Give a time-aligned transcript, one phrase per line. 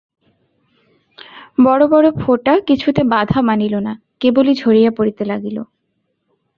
[1.57, 5.57] বড়ো বড়ো ফোঁটা কিছুতে বাধা মানিল না, কেবলই ঝরিয়া পড়িতে লাগিল।